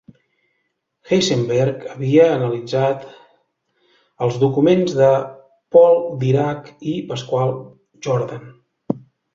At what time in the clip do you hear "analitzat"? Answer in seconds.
2.37-3.05